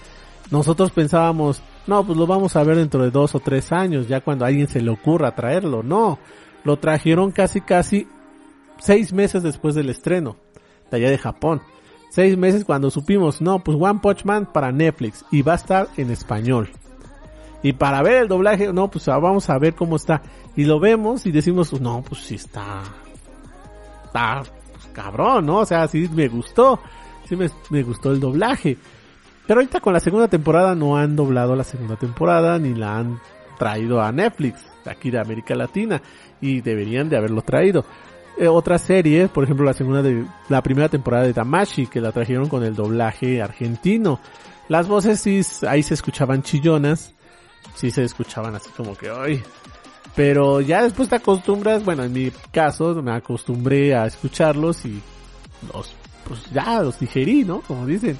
[0.52, 4.20] Nosotros pensábamos, no, pues lo vamos a ver dentro de dos o tres años, ya
[4.20, 5.82] cuando a alguien se le ocurra traerlo.
[5.82, 6.20] No,
[6.62, 8.06] lo trajeron casi casi
[8.78, 10.36] seis meses después del estreno,
[10.88, 11.62] de allá de Japón.
[12.10, 15.88] seis meses cuando supimos, no, pues One Punch Man para Netflix y va a estar
[15.96, 16.70] en español.
[17.64, 20.20] Y para ver el doblaje, no, pues ah, vamos a ver cómo está.
[20.54, 22.82] Y lo vemos y decimos, no, pues sí está,
[24.04, 25.60] está pues, cabrón, ¿no?
[25.60, 26.78] O sea, sí me gustó,
[27.26, 28.76] sí me, me gustó el doblaje.
[29.46, 33.18] Pero ahorita con la segunda temporada no han doblado la segunda temporada ni la han
[33.58, 36.02] traído a Netflix, aquí de América Latina,
[36.42, 37.86] y deberían de haberlo traído.
[38.36, 42.12] Eh, otra serie, por ejemplo la segunda de, la primera temporada de Damashi, que la
[42.12, 44.20] trajeron con el doblaje argentino.
[44.68, 47.13] Las voces sí, ahí se escuchaban chillonas,
[47.74, 49.42] sí se escuchaban así como que, ay,
[50.14, 55.00] pero ya después te acostumbras, bueno, en mi caso me acostumbré a escucharlos y
[55.72, 55.92] los,
[56.26, 57.60] pues ya los digerí, ¿no?
[57.62, 58.16] Como dicen.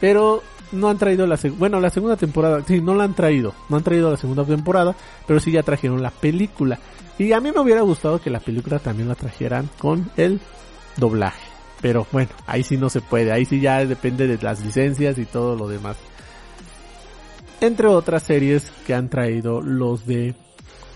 [0.00, 3.78] Pero no han traído la bueno la segunda temporada sí no la han traído no
[3.78, 4.94] han traído la segunda temporada
[5.26, 6.78] pero sí ya trajeron la película
[7.18, 10.40] y a mí me hubiera gustado que la película también la trajeran con el
[10.98, 11.40] doblaje
[11.80, 15.24] pero bueno ahí sí no se puede ahí sí ya depende de las licencias y
[15.24, 15.96] todo lo demás
[17.60, 20.34] entre otras series que han traído los de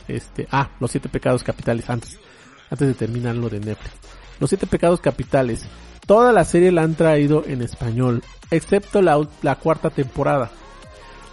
[0.09, 2.19] este ah los siete pecados capitales antes
[2.71, 3.93] antes de terminar lo de Netflix
[4.41, 5.67] los siete pecados capitales
[6.07, 10.51] Toda la serie la han traído en español, excepto la, la cuarta temporada.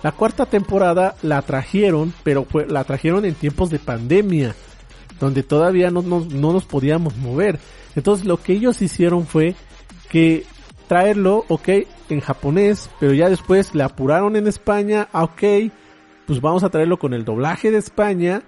[0.04, 4.56] La cuarta temporada la trajeron, pero fue, la trajeron en tiempos de pandemia,
[5.20, 7.60] donde todavía no, no, no nos podíamos mover.
[7.96, 9.56] Entonces lo que ellos hicieron fue
[10.10, 10.46] que
[10.90, 11.70] traerlo, ok,
[12.10, 15.72] en japonés, pero ya después le apuraron en España, ah, ok,
[16.26, 18.42] pues vamos a traerlo con el doblaje de España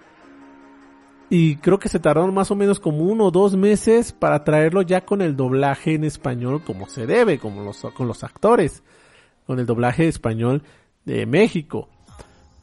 [1.30, 4.82] y creo que se tardaron más o menos como uno o dos meses para traerlo
[4.82, 8.82] ya con el doblaje en español como se debe, como los, con los actores,
[9.45, 10.63] con el doblaje español
[11.06, 11.89] de México.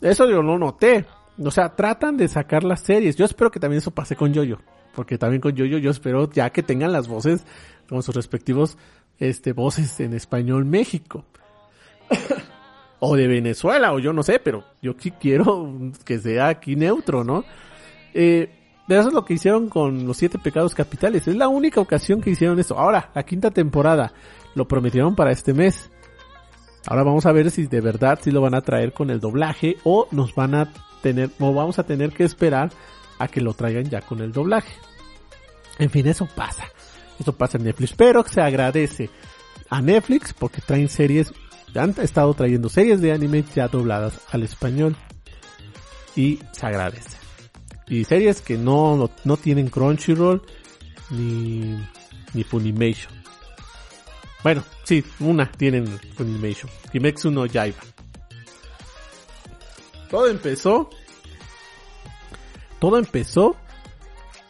[0.01, 1.07] Eso yo no noté.
[1.43, 3.15] O sea, tratan de sacar las series.
[3.15, 4.59] Yo espero que también eso pase con Yoyo.
[4.95, 7.45] Porque también con Yoyo yo espero ya que tengan las voces
[7.89, 8.77] con sus respectivos
[9.19, 11.25] este, voces en español México.
[13.01, 15.73] o de Venezuela, o yo no sé, pero yo sí quiero
[16.05, 17.45] que sea aquí neutro, ¿no?
[18.15, 18.51] Eh,
[18.89, 21.29] eso es lo que hicieron con los siete pecados capitales.
[21.29, 22.79] Es la única ocasión que hicieron eso.
[22.79, 24.13] Ahora, la quinta temporada.
[24.55, 25.91] Lo prometieron para este mes.
[26.87, 29.77] Ahora vamos a ver si de verdad si lo van a traer con el doblaje
[29.85, 32.71] o nos van a tener, o vamos a tener que esperar
[33.19, 34.73] a que lo traigan ya con el doblaje.
[35.79, 36.65] En fin, eso pasa.
[37.19, 37.93] Eso pasa en Netflix.
[37.95, 39.11] Pero se agradece
[39.69, 41.33] a Netflix porque traen series,
[41.75, 44.97] han estado trayendo series de anime ya dobladas al español.
[46.17, 47.19] Y se agradece
[47.89, 50.43] y series que no, no, tienen Crunchyroll
[51.11, 51.79] ni,
[52.35, 53.13] ni Funimation.
[54.43, 56.71] Bueno, sí, una tienen Funimation.
[56.93, 57.79] Kimetsu no Yaiba.
[60.11, 60.91] Todo empezó.
[62.79, 63.57] Todo empezó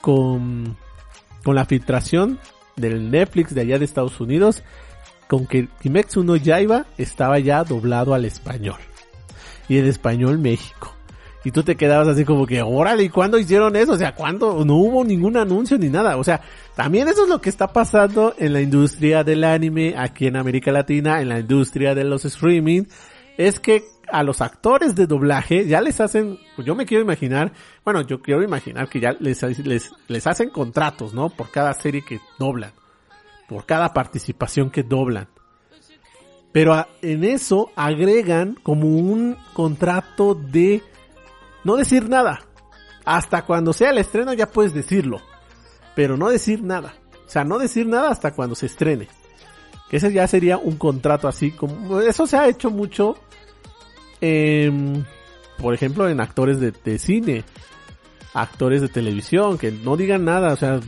[0.00, 0.76] con,
[1.42, 2.38] con la filtración
[2.78, 4.62] del Netflix de allá de Estados Unidos.
[5.28, 8.78] Con que Kimetsu no Yaiba estaba ya doblado al español.
[9.68, 10.94] Y en español México.
[11.44, 13.92] Y tú te quedabas así como que, órale, ¿y cuándo hicieron eso?
[13.92, 14.64] O sea, ¿cuándo?
[14.64, 16.16] No hubo ningún anuncio ni nada.
[16.16, 16.40] O sea,
[16.74, 20.72] también eso es lo que está pasando en la industria del anime aquí en América
[20.72, 22.84] Latina, en la industria de los streaming.
[23.36, 27.52] Es que a los actores de doblaje ya les hacen, pues yo me quiero imaginar,
[27.84, 31.30] bueno, yo quiero imaginar que ya les, les, les hacen contratos, ¿no?
[31.30, 32.72] Por cada serie que doblan.
[33.48, 35.28] Por cada participación que doblan.
[36.52, 40.82] Pero en eso agregan como un contrato de
[41.64, 42.40] no decir nada.
[43.04, 45.20] Hasta cuando sea el estreno ya puedes decirlo.
[45.94, 46.94] Pero no decir nada.
[47.26, 49.08] O sea, no decir nada hasta cuando se estrene.
[49.88, 52.00] Que ese ya sería un contrato así como...
[52.00, 53.16] Eso se ha hecho mucho.
[55.58, 57.44] Por ejemplo, en actores de, cine.
[58.34, 59.58] Actores de televisión.
[59.58, 60.52] Que no digan nada.
[60.52, 60.80] O sea,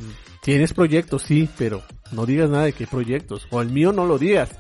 [0.43, 1.49] tienes proyectos, sí.
[1.59, 3.47] Pero no digas nada de qué proyectos.
[3.51, 4.51] O el mío no lo digas.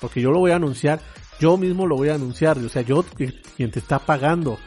[0.00, 1.00] Porque yo lo voy a anunciar.
[1.38, 2.58] Yo mismo lo voy a anunciar.
[2.58, 3.04] O sea, yo
[3.56, 4.58] quien te está pagando.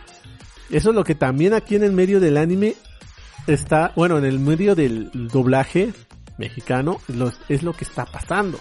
[0.70, 2.76] Eso es lo que también aquí en el medio del anime
[3.48, 5.94] está, bueno, en el medio del doblaje
[6.38, 7.00] mexicano
[7.50, 8.60] es lo que está pasando.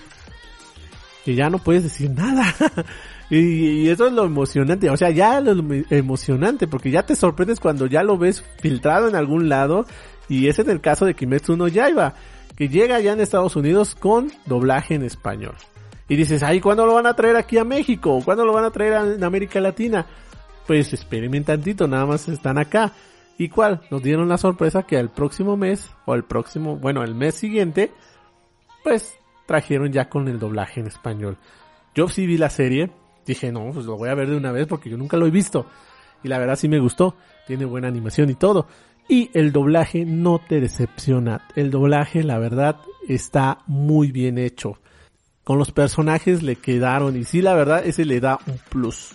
[1.25, 2.55] Que ya no puedes decir nada.
[3.37, 4.91] y, eso es lo emocionante.
[4.91, 5.53] O sea, ya lo
[5.91, 9.87] emocionante porque ya te sorprendes cuando ya lo ves filtrado en algún lado.
[10.29, 12.15] Y ese es el caso de Kimetsu no Yaiba.
[12.57, 15.55] Que llega ya en Estados Unidos con doblaje en español.
[16.09, 18.21] Y dices, ay, ¿cuándo lo van a traer aquí a México?
[18.23, 20.07] ¿Cuándo lo van a traer a, América Latina?
[20.67, 22.93] pues esperen tantito, nada más están acá.
[23.39, 23.81] ¿Y cuál?
[23.91, 27.91] Nos dieron la sorpresa que el próximo mes, o el próximo, bueno, el mes siguiente,
[28.85, 31.39] pues trajeron ya con el doblaje en español.
[31.95, 32.91] Yo sí vi la serie,
[33.27, 35.31] dije, no, pues lo voy a ver de una vez porque yo nunca lo he
[35.31, 35.67] visto.
[36.23, 38.67] Y la verdad sí me gustó, tiene buena animación y todo.
[39.09, 41.49] Y el doblaje no te decepciona.
[41.57, 42.77] El doblaje, la verdad,
[43.09, 44.79] está muy bien hecho.
[45.45, 49.11] con los personajes le quedaron y sí, la verdad, ese le da un plus.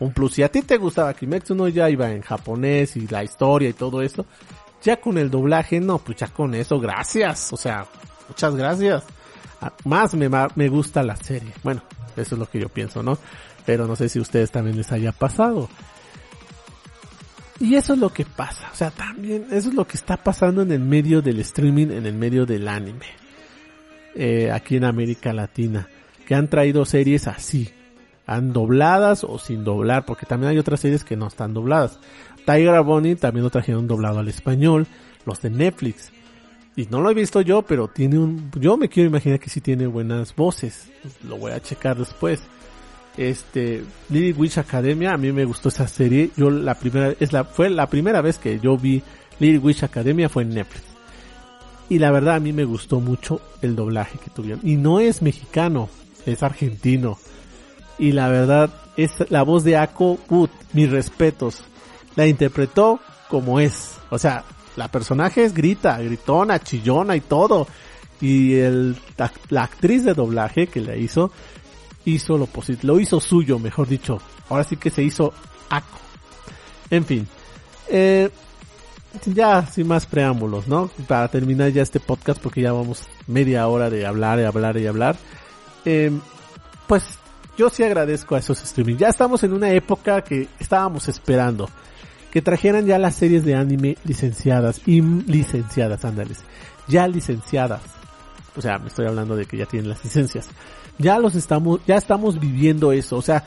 [0.00, 0.34] Un plus.
[0.34, 3.72] Si a ti te gustaba Kimetsu no ya iba en japonés y la historia y
[3.72, 4.26] todo eso,
[4.82, 7.52] ya con el doblaje, no, pues ya con eso, gracias.
[7.52, 7.86] O sea,
[8.28, 9.04] muchas gracias.
[9.60, 11.52] Ah, más me, me gusta la serie.
[11.62, 11.82] Bueno,
[12.18, 13.18] eso es lo que yo pienso, ¿no?
[13.64, 15.68] Pero no sé si a ustedes también les haya pasado.
[17.60, 18.68] Y eso es lo que pasa.
[18.72, 22.06] O sea, también eso es lo que está pasando en el medio del streaming, en
[22.06, 23.06] el medio del anime.
[24.14, 25.88] Eh, aquí en América Latina.
[26.26, 27.70] Que han traído series así.
[28.26, 30.04] Han dobladas o sin doblar.
[30.04, 31.98] Porque también hay otras series que no están dobladas.
[32.46, 34.86] Tiger Bunny también lo trajeron doblado al español.
[35.26, 36.12] Los de Netflix.
[36.78, 38.52] Y no lo he visto yo, pero tiene un...
[38.52, 40.92] Yo me quiero imaginar que sí tiene buenas voces.
[41.28, 42.40] Lo voy a checar después
[43.16, 46.30] este Lily Witch Academia, a mí me gustó esa serie.
[46.36, 49.02] Yo la primera es la fue la primera vez que yo vi
[49.40, 50.84] Lily Witch Academia fue en Netflix.
[51.88, 54.60] Y la verdad a mí me gustó mucho el doblaje que tuvieron.
[54.62, 55.88] Y no es mexicano,
[56.26, 57.18] es argentino.
[57.98, 61.64] Y la verdad es la voz de Ako Wood, mis respetos.
[62.14, 63.96] La interpretó como es.
[64.10, 64.44] O sea,
[64.78, 67.66] la personaje es grita, gritona, chillona y todo.
[68.20, 68.96] Y el,
[69.50, 71.32] la, actriz de doblaje que la hizo,
[72.04, 74.20] hizo lo posible, lo hizo suyo, mejor dicho.
[74.48, 75.32] Ahora sí que se hizo
[75.68, 75.98] aco.
[76.90, 77.26] En fin,
[77.88, 78.30] eh,
[79.26, 80.90] ya sin más preámbulos, ¿no?
[81.08, 84.86] Para terminar ya este podcast, porque ya vamos media hora de hablar y hablar y
[84.86, 85.16] hablar.
[85.84, 86.12] Eh,
[86.86, 87.04] pues
[87.56, 88.96] yo sí agradezco a esos streaming.
[88.96, 91.68] Ya estamos en una época que estábamos esperando.
[92.32, 96.44] Que trajeran ya las series de anime licenciadas y licenciadas, ándales.
[96.86, 97.82] Ya licenciadas.
[98.56, 100.48] O sea, me estoy hablando de que ya tienen las licencias
[100.98, 103.16] ya los estamos, ya estamos viviendo eso.
[103.16, 103.44] O sea,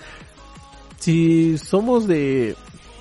[0.97, 2.55] si somos de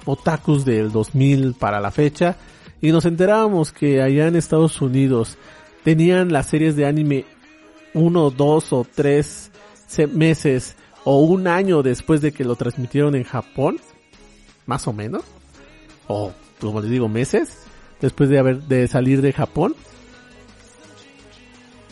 [0.05, 2.37] otakus del 2000 para la fecha
[2.81, 5.39] y nos enterábamos que allá en Estados Unidos
[5.85, 7.25] tenían las series de anime
[7.95, 9.51] uno, dos o tres
[10.13, 13.79] meses o un año después de que lo transmitieron en Japón,
[14.67, 15.23] más o menos,
[16.11, 17.63] o como les digo meses
[18.01, 19.77] después de haber de salir de Japón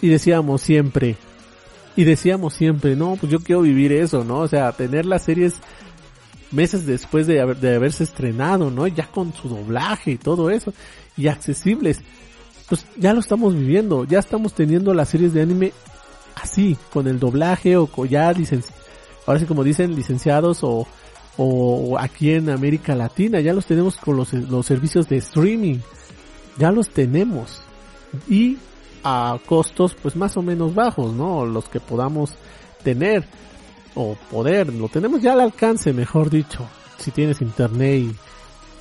[0.02, 1.16] y decíamos siempre
[1.96, 4.38] y decíamos siempre, no, pues yo quiero vivir eso, ¿no?
[4.38, 5.54] O sea, tener las series
[6.52, 8.86] meses después de, haber, de haberse estrenado, ¿no?
[8.86, 10.72] Ya con su doblaje y todo eso.
[11.16, 12.00] Y accesibles.
[12.68, 14.04] Pues ya lo estamos viviendo.
[14.04, 15.72] Ya estamos teniendo las series de anime
[16.36, 18.80] así, con el doblaje o ya licenciados.
[19.26, 20.86] Ahora sí como dicen, licenciados o,
[21.38, 23.40] o aquí en América Latina.
[23.40, 25.78] Ya los tenemos con los, los servicios de streaming.
[26.58, 27.62] Ya los tenemos.
[28.28, 28.58] Y
[29.04, 31.46] a costos pues más o menos bajos, ¿no?
[31.46, 32.34] Los que podamos
[32.82, 33.24] tener
[33.94, 36.66] o poder, lo tenemos ya al alcance, mejor dicho,
[36.98, 38.14] si tienes internet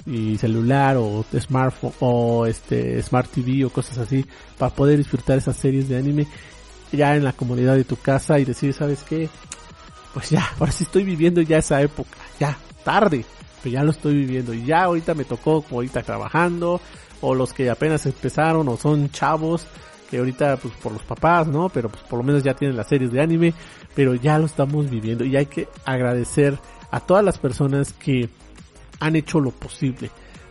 [0.06, 4.26] y, celular o smartphone o este smart TV o cosas así
[4.58, 6.28] para poder disfrutar esas series de anime
[6.94, 9.28] ya en la comunidad de tu casa y decir, ¿sabes qué?
[10.14, 13.26] Pues ya, ahora sí estoy viviendo ya esa época, ya, tarde,
[13.62, 16.80] pero ya lo estoy viviendo y ya ahorita me tocó ahorita trabajando
[17.22, 19.66] o los que apenas empezaron o son chavos
[20.10, 21.70] que ahorita pues por los papás, ¿no?
[21.70, 23.54] Pero pues por lo menos ya tienen las series de anime,
[23.94, 26.58] pero ya lo estamos viviendo y hay que agradecer
[26.92, 28.30] a todas las personas que
[29.00, 30.10] han hecho lo posible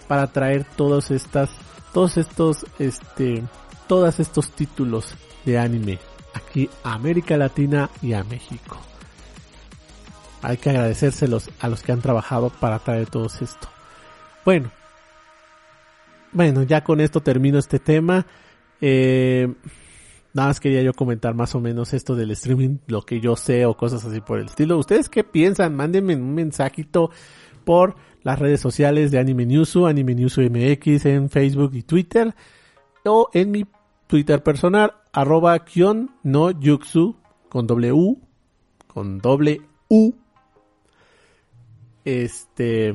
[0.09, 1.51] para traer todas estas,
[1.93, 3.43] todos estos, este,
[3.87, 5.99] todos estos títulos de anime
[6.35, 8.79] aquí a América Latina y a México.
[10.43, 13.69] Hay que agradecérselos a los que han trabajado para traer todo esto.
[14.45, 14.71] Bueno,
[16.33, 18.27] bueno, ya con esto termino este tema.
[18.81, 19.53] Eh,
[20.35, 23.65] nada más quería yo comentar más o menos esto del streaming, lo que yo sé
[23.67, 24.79] o cosas así por el estilo.
[24.79, 25.75] ¿Ustedes qué piensan?
[25.75, 27.11] Mándenme un mensajito
[27.65, 32.35] por las redes sociales de Anime Newsu, Anime Newsu MX en Facebook y Twitter
[33.05, 33.67] o en mi
[34.07, 37.17] Twitter personal arroba kion no yuxu
[37.49, 38.21] con doble U
[38.87, 40.15] con doble U
[42.07, 42.95] este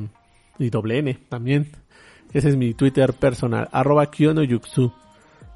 [0.58, 1.70] y doble N también
[2.32, 4.90] ese es mi Twitter personal arroba kion no yuxu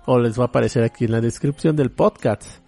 [0.06, 2.60] o les va a aparecer aquí en la descripción del podcast.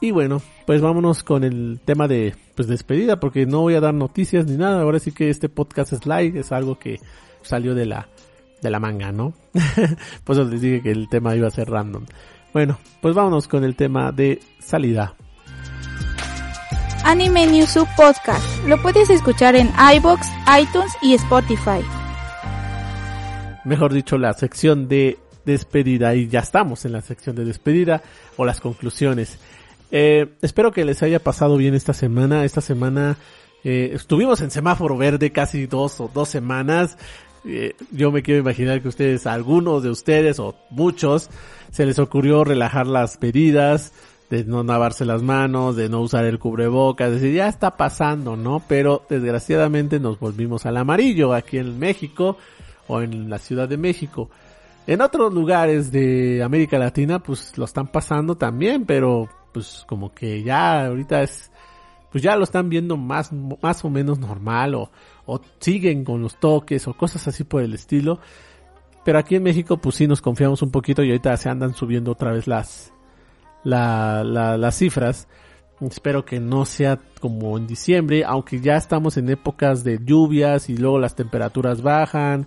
[0.00, 3.92] Y bueno, pues vámonos con el tema de pues despedida porque no voy a dar
[3.92, 4.82] noticias ni nada.
[4.82, 7.00] Ahora sí que este podcast es live, es algo que
[7.42, 8.08] salió de la
[8.62, 9.34] de la manga, ¿no?
[10.24, 12.04] pues les dije que el tema iba a ser random.
[12.52, 15.16] Bueno, pues vámonos con el tema de salida.
[17.04, 18.44] Anime News Podcast.
[18.66, 20.26] Lo puedes escuchar en iBox,
[20.60, 21.80] iTunes y Spotify.
[23.64, 28.02] Mejor dicho, la sección de despedida y ya estamos en la sección de despedida
[28.36, 29.38] o las conclusiones.
[29.90, 32.44] Eh, espero que les haya pasado bien esta semana.
[32.44, 33.16] Esta semana
[33.64, 36.96] eh, estuvimos en semáforo verde casi dos o dos semanas.
[37.44, 41.30] Eh, yo me quiero imaginar que ustedes, algunos de ustedes o muchos,
[41.70, 43.92] se les ocurrió relajar las medidas,
[44.30, 48.62] de no lavarse las manos, de no usar el cubrebocas, decir, ya está pasando, ¿no?
[48.68, 52.38] Pero desgraciadamente nos volvimos al amarillo aquí en México
[52.86, 54.30] o en la Ciudad de México.
[54.86, 60.42] En otros lugares de América Latina pues lo están pasando también, pero pues como que
[60.44, 61.50] ya ahorita es
[62.12, 63.30] pues ya lo están viendo más
[63.62, 64.90] más o menos normal o,
[65.26, 68.20] o siguen con los toques o cosas así por el estilo.
[69.04, 72.12] Pero aquí en México pues sí nos confiamos un poquito y ahorita se andan subiendo
[72.12, 72.92] otra vez las
[73.64, 75.28] la, la, las cifras.
[75.80, 80.76] Espero que no sea como en diciembre, aunque ya estamos en épocas de lluvias y
[80.76, 82.46] luego las temperaturas bajan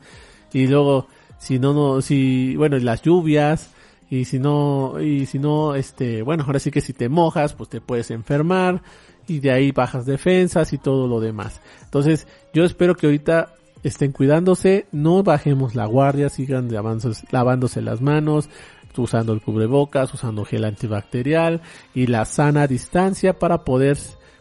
[0.52, 1.08] y luego
[1.40, 3.72] si no no si bueno las lluvias
[4.10, 7.70] y si no y si no este bueno ahora sí que si te mojas pues
[7.70, 8.84] te puedes enfermar
[9.28, 11.60] y de ahí bajas defensas y todo lo demás.
[11.84, 18.02] Entonces yo espero que ahorita estén cuidándose, no bajemos la guardia, sigan lavándose, lavándose las
[18.02, 18.50] manos,
[19.02, 21.62] usando el cubrebocas, usando gel antibacterial
[21.94, 23.98] y la sana distancia para poder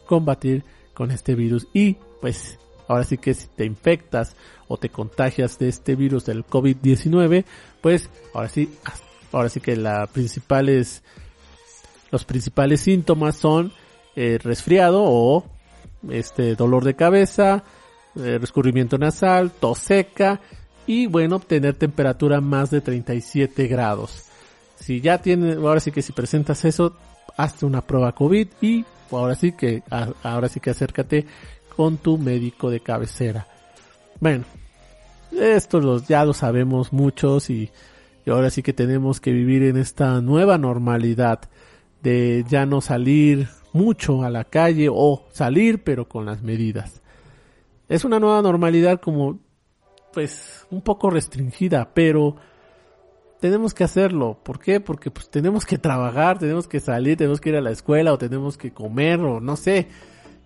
[0.06, 4.36] combatir con este virus y pues ahora sí que si te infectas
[4.68, 7.44] o te contagias de este virus del COVID-19,
[7.80, 8.72] pues ahora sí,
[9.32, 11.02] ahora sí que la principales,
[12.10, 13.72] los principales síntomas son
[14.16, 15.44] eh, resfriado o
[16.10, 17.64] este dolor de cabeza,
[18.16, 20.40] eh, rescurrimiento nasal, tos seca
[20.86, 24.31] y bueno, tener temperatura más de 37 grados.
[24.82, 26.96] Si ya tienes, ahora sí que si presentas eso,
[27.36, 29.84] hazte una prueba COVID y ahora sí que,
[30.24, 31.24] ahora sí que acércate
[31.76, 33.46] con tu médico de cabecera.
[34.18, 34.44] Bueno,
[35.30, 37.70] esto ya lo sabemos muchos y,
[38.26, 41.40] y ahora sí que tenemos que vivir en esta nueva normalidad
[42.02, 47.00] de ya no salir mucho a la calle o salir pero con las medidas.
[47.88, 49.38] Es una nueva normalidad como
[50.12, 52.36] pues un poco restringida, pero
[53.42, 54.38] tenemos que hacerlo.
[54.40, 54.78] ¿Por qué?
[54.78, 58.16] Porque pues tenemos que trabajar, tenemos que salir, tenemos que ir a la escuela o
[58.16, 59.88] tenemos que comer o no sé,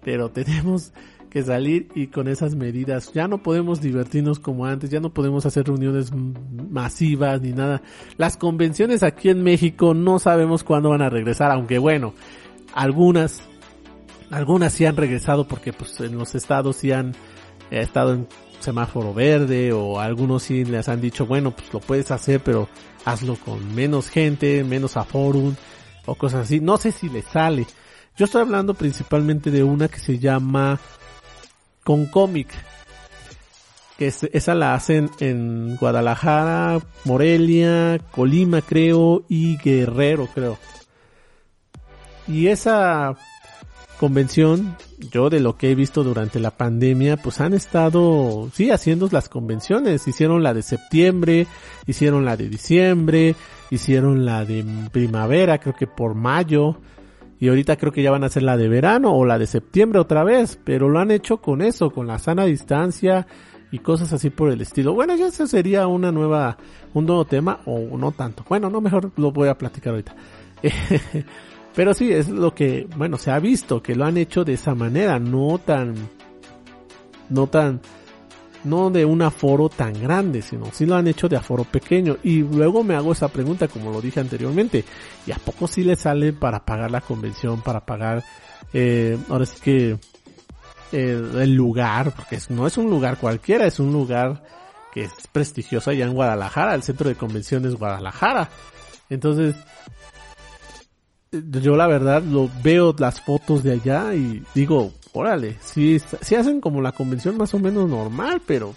[0.03, 0.95] pero tenemos
[1.29, 5.45] que salir y con esas medidas ya no podemos divertirnos como antes, ya no podemos
[5.45, 6.11] hacer reuniones
[6.71, 7.83] masivas ni nada.
[8.17, 12.15] Las convenciones aquí en México no sabemos cuándo van a regresar, aunque bueno,
[12.73, 13.43] algunas
[14.31, 17.11] algunas sí han regresado porque pues en los estados sí han
[17.71, 18.27] eh, estado en
[18.61, 22.69] semáforo verde o algunos sí les han dicho, bueno, pues lo puedes hacer, pero
[23.05, 25.55] hazlo con menos gente, menos aforum
[26.05, 26.61] o cosas así.
[26.61, 27.67] No sé si le sale.
[28.17, 30.81] Yo estoy hablando principalmente de una que se llama
[31.85, 32.49] Con Comic.
[33.99, 40.59] Que esa la hacen en Guadalajara, Morelia, Colima creo y Guerrero creo.
[42.29, 43.17] Y esa
[43.97, 44.77] convención,
[45.11, 49.29] yo de lo que he visto durante la pandemia, pues han estado, sí, haciendo las
[49.29, 50.07] convenciones.
[50.07, 51.47] Hicieron la de septiembre,
[51.87, 53.35] hicieron la de diciembre,
[53.71, 56.79] hicieron la de primavera, creo que por mayo.
[57.39, 60.01] Y ahorita creo que ya van a hacer la de verano o la de septiembre
[60.01, 63.27] otra vez, pero lo han hecho con eso, con la sana distancia
[63.71, 64.95] y cosas así por el estilo.
[64.95, 66.57] Bueno, ya eso sería una nueva,
[66.95, 68.45] un nuevo tema o no tanto.
[68.49, 70.15] Bueno, no mejor lo voy a platicar ahorita.
[71.77, 74.75] Pero sí, es lo que, bueno, se ha visto que lo han hecho de esa
[74.75, 75.95] manera, no tan,
[77.29, 77.83] no tan,
[78.65, 82.17] no de un aforo tan grande, sino sí lo han hecho de aforo pequeño.
[82.23, 84.87] Y luego me hago esa pregunta, como lo dije anteriormente,
[85.27, 88.25] ¿y a poco sí le sale para pagar la convención, para pagar,
[88.73, 89.99] eh, ahora sí que,
[90.93, 94.43] eh, el lugar, porque no es un lugar cualquiera, es un lugar
[94.95, 98.49] que es prestigioso allá en Guadalajara, el centro de convenciones Guadalajara.
[99.11, 99.55] Entonces,
[101.51, 106.61] yo la verdad lo veo las fotos de allá y digo, órale, sí, sí hacen
[106.61, 108.75] como la convención más o menos normal, pero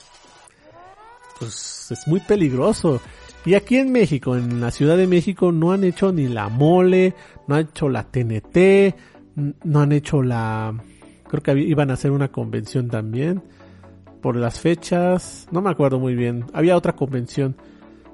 [1.39, 3.01] pues es muy peligroso.
[3.45, 7.15] Y aquí en México, en la Ciudad de México, no han hecho ni la mole,
[7.47, 8.95] no han hecho la TNT,
[9.63, 10.75] no han hecho la...
[11.27, 13.41] Creo que iban a hacer una convención también.
[14.21, 16.45] Por las fechas, no me acuerdo muy bien.
[16.53, 17.55] Había otra convención.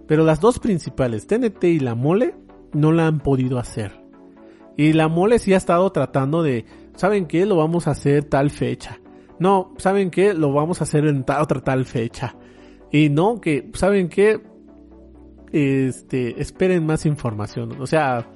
[0.08, 2.36] Pero las dos principales, TNT y la mole,
[2.74, 4.05] no la han podido hacer.
[4.78, 6.66] Y la mole sí ha estado tratando de,
[6.96, 7.46] ¿saben qué?
[7.46, 9.00] Lo vamos a hacer tal fecha.
[9.40, 10.34] No, ¿saben qué?
[10.34, 12.36] Lo vamos a hacer en otra tal fecha.
[12.92, 14.42] Y no, que, ¿saben qué?
[15.52, 17.82] Este, esperen más información.
[17.82, 18.28] O sea,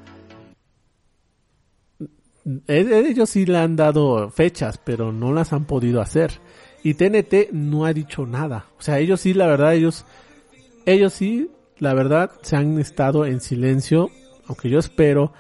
[2.68, 6.32] e-, ellos sí le han dado fechas, pero no las han podido hacer.
[6.84, 8.68] Y TNT no ha dicho nada.
[8.78, 10.06] O sea, ellos sí, la verdad, ellos,
[10.86, 14.10] ellos sí, la verdad, se han estado en silencio.
[14.48, 15.34] Aunque yo espero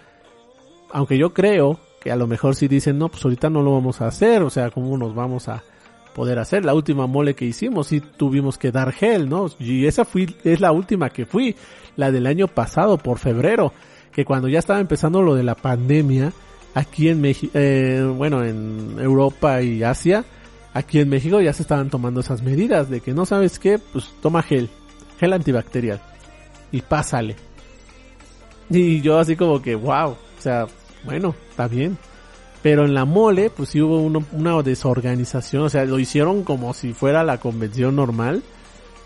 [0.91, 4.01] aunque yo creo que a lo mejor si dicen, no, pues ahorita no lo vamos
[4.01, 5.63] a hacer, o sea, ¿cómo nos vamos a
[6.15, 6.65] poder hacer?
[6.65, 9.47] La última mole que hicimos, sí tuvimos que dar gel, ¿no?
[9.59, 11.55] Y esa fui, es la última que fui,
[11.95, 13.73] la del año pasado, por febrero.
[14.11, 16.33] que cuando ya estaba empezando lo de la pandemia,
[16.73, 20.25] aquí en México, eh, bueno, en Europa y Asia,
[20.73, 24.11] aquí en México ya se estaban tomando esas medidas de que no sabes qué, pues
[24.21, 24.69] toma gel,
[25.19, 26.01] gel antibacterial
[26.71, 27.35] y pásale.
[28.69, 30.67] Y yo así como que, wow, o sea,
[31.03, 31.97] bueno, está bien.
[32.61, 36.93] Pero en la mole, pues sí hubo una desorganización, o sea, lo hicieron como si
[36.93, 38.43] fuera la convención normal,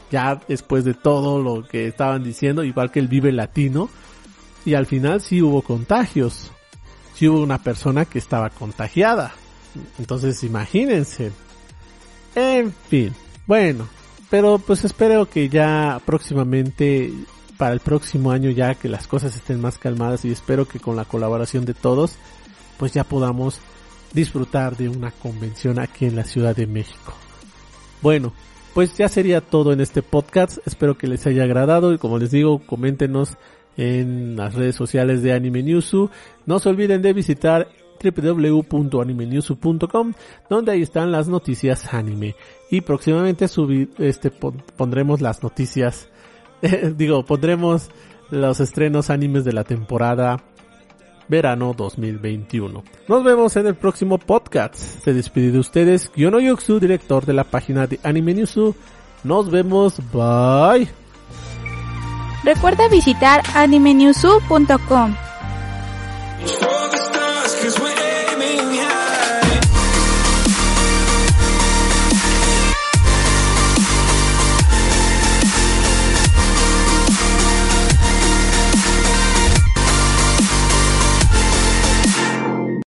[0.09, 3.89] ya después de todo lo que estaban diciendo, igual que el Vive Latino,
[4.65, 6.51] y al final sí hubo contagios,
[7.13, 9.33] sí hubo una persona que estaba contagiada.
[9.99, 11.31] Entonces imagínense.
[12.35, 13.13] En fin,
[13.45, 13.87] bueno,
[14.29, 17.13] pero pues espero que ya próximamente,
[17.63, 20.97] para el próximo año ya que las cosas estén más calmadas y espero que con
[20.97, 22.17] la colaboración de todos,
[22.77, 23.61] pues ya podamos
[24.11, 27.13] disfrutar de una convención aquí en la Ciudad de México.
[28.01, 28.33] Bueno,
[28.73, 30.57] pues ya sería todo en este podcast.
[30.65, 33.37] Espero que les haya agradado y como les digo, coméntenos
[33.77, 36.09] en las redes sociales de Anime Newsu.
[36.45, 37.69] No se olviden de visitar
[38.03, 40.13] www.animenewsu.com
[40.49, 42.35] donde ahí están las noticias anime
[42.69, 46.09] y próximamente subir este pondremos las noticias
[46.97, 47.89] digo pondremos
[48.29, 50.43] los estrenos animes de la temporada
[51.27, 52.83] verano 2021.
[53.07, 54.75] Nos vemos en el próximo podcast.
[54.75, 58.75] Se despide de ustedes Kyono Yuxu, director de la página de Anime Newsu.
[59.23, 59.95] Nos vemos.
[60.11, 60.89] Bye.
[62.43, 65.15] Recuerda visitar animenewsu.com.